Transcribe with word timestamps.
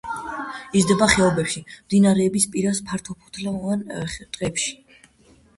იზრდება 0.79 1.07
ხეობებში, 1.15 1.61
მდინარეების 1.75 2.47
პირას 2.55 2.81
ფართოფოთლოვან 2.89 3.85
ტყეებში. 4.15 4.75